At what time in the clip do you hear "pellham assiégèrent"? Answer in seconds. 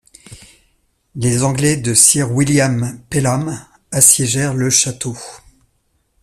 3.11-4.55